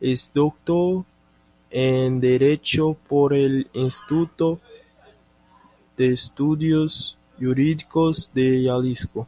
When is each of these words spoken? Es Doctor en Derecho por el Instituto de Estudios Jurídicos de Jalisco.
Es 0.00 0.30
Doctor 0.32 1.04
en 1.70 2.20
Derecho 2.20 2.96
por 3.08 3.34
el 3.34 3.66
Instituto 3.72 4.60
de 5.96 6.12
Estudios 6.12 7.18
Jurídicos 7.40 8.30
de 8.32 8.64
Jalisco. 8.68 9.26